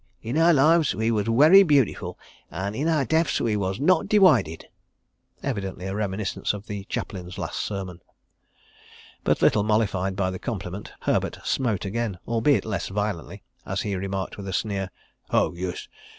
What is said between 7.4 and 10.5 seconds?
sermon.) But little mollified by the